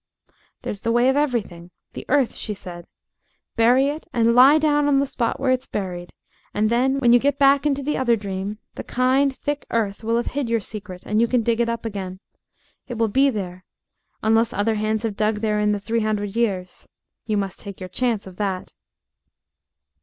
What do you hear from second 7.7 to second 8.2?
the other